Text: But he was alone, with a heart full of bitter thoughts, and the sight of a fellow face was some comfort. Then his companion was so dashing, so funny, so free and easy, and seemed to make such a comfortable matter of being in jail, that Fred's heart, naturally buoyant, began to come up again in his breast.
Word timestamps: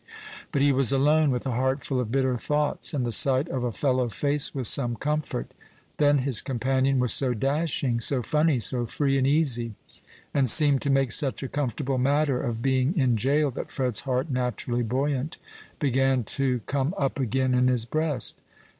But 0.51 0.63
he 0.63 0.71
was 0.71 0.91
alone, 0.91 1.29
with 1.29 1.45
a 1.45 1.51
heart 1.51 1.83
full 1.83 1.99
of 1.99 2.11
bitter 2.11 2.35
thoughts, 2.35 2.91
and 2.91 3.05
the 3.05 3.11
sight 3.11 3.47
of 3.49 3.63
a 3.63 3.71
fellow 3.71 4.09
face 4.09 4.55
was 4.55 4.67
some 4.67 4.95
comfort. 4.95 5.53
Then 5.97 6.17
his 6.17 6.41
companion 6.41 6.97
was 6.99 7.13
so 7.13 7.35
dashing, 7.35 7.99
so 7.99 8.23
funny, 8.23 8.57
so 8.57 8.87
free 8.87 9.19
and 9.19 9.27
easy, 9.27 9.75
and 10.33 10.49
seemed 10.49 10.81
to 10.81 10.89
make 10.89 11.11
such 11.11 11.43
a 11.43 11.47
comfortable 11.47 11.99
matter 11.99 12.41
of 12.41 12.63
being 12.63 12.97
in 12.97 13.15
jail, 13.15 13.51
that 13.51 13.69
Fred's 13.69 13.99
heart, 13.99 14.31
naturally 14.31 14.81
buoyant, 14.81 15.37
began 15.77 16.23
to 16.23 16.61
come 16.65 16.95
up 16.97 17.19
again 17.19 17.53
in 17.53 17.67
his 17.67 17.85
breast. 17.85 18.41